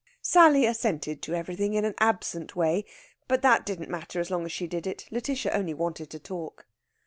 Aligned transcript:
Sally 0.23 0.65
assented 0.65 1.21
to 1.21 1.35
everything 1.35 1.75
in 1.75 1.85
an 1.85 1.93
absent 1.99 2.55
way; 2.55 2.85
but 3.27 3.43
that 3.43 3.67
didn't 3.67 3.87
matter 3.87 4.19
as 4.19 4.31
long 4.31 4.45
as 4.45 4.51
she 4.51 4.65
did 4.65 4.87
it. 4.87 5.05
Lætitia 5.11 5.53
only 5.55 5.75
wanted 5.75 6.09
to 6.09 6.17
talk. 6.17 6.65